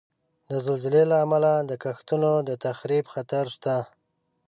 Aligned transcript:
د 0.49 0.51
زلزلې 0.65 1.03
له 1.11 1.17
امله 1.25 1.51
د 1.69 1.71
کښتونو 1.83 2.31
د 2.47 2.49
تخریب 2.65 3.05
خطر 3.13 3.45
شته. 3.55 3.75